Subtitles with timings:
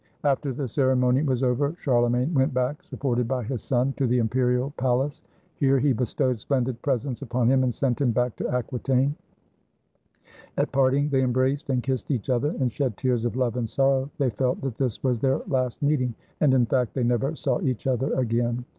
[0.23, 4.71] After the ceremony was over, Charlemagne went back, supported by his son, to the imperial
[4.71, 5.21] palace.
[5.57, 9.15] Here he bestowed splendid presents upon him and sent him back to Aquitaine.
[10.57, 14.09] At parting they embraced and kissed each other, and shed tears of love and sorrow.
[14.17, 17.85] They felt that this was their last meeting; and, in fact, they never saw each
[17.85, 18.65] other again.